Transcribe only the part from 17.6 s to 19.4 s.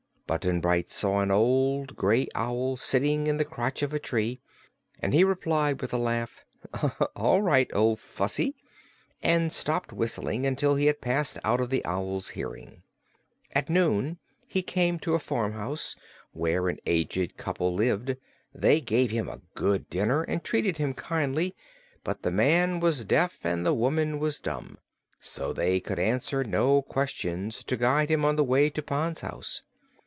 lived. They gave him